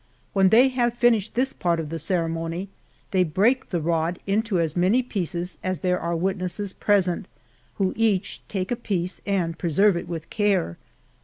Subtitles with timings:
[0.33, 2.69] When they have finished this part of the ceremony,
[3.11, 7.27] they break the rod into as many pieces as there are witnesses present,
[7.75, 10.79] who each take a piece and presci vj i: with care.